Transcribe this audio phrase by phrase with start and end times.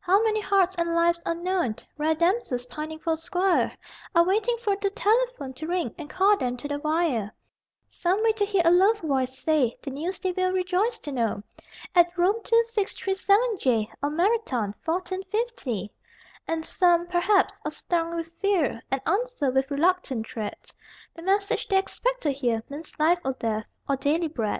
[0.00, 3.72] How many hearts and lives unknown, Rare damsels pining for a squire,
[4.14, 7.32] Are waiting for the telephone To ring, and call them to the wire.
[7.88, 11.42] Some wait to hear a loved voice say The news they will rejoice to know
[11.94, 15.90] At Rome 2637 J Or Marathon 1450!
[16.46, 20.56] And some, perhaps, are stung with fear And answer with reluctant tread:
[21.16, 24.58] The message they expect to hear Means life or death or daily bread.